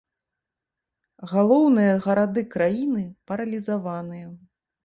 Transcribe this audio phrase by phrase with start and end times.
[1.33, 4.27] Галоўныя гарады краіны паралізаваныя.